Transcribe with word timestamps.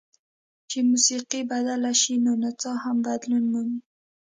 چې 0.69 0.77
موسیقي 0.89 1.41
بدله 1.51 1.91
شي 2.01 2.15
نو 2.25 2.31
نڅا 2.41 2.73
هم 2.83 2.97
بدلون 3.07 3.43
مومي. 3.51 3.79